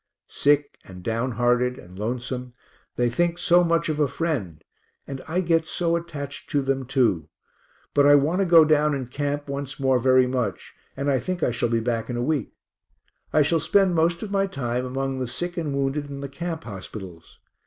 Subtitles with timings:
[0.25, 2.49] Sick and down hearted and lonesome,
[2.95, 4.63] they think so much of a friend,
[5.05, 7.29] and I get so attached to them too
[7.93, 11.43] but I want to go down in camp once more very much; and I think
[11.43, 12.51] I shall be back in a week.
[13.31, 16.63] I shall spend most of my time among the sick and wounded in the camp
[16.63, 17.37] hospitals.